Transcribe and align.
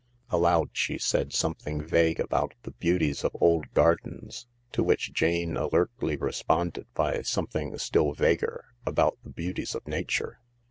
Aloud 0.31 0.71
she 0.73 0.97
said 0.97 1.31
something 1.31 1.79
vague 1.79 2.19
about 2.19 2.55
the 2.63 2.71
beauties 2.71 3.23
of 3.23 3.37
old 3.39 3.71
gardens, 3.75 4.47
to 4.71 4.81
which 4.81 5.13
Jane 5.13 5.55
alertly 5.55 6.17
responded 6.17 6.87
by 6.95 7.21
something 7.21 7.77
stilly 7.77 8.15
vaguer 8.17 8.65
about 8.83 9.19
the 9.23 9.29
beauties 9.29 9.75
of 9.75 9.87
Nature. 9.87 10.39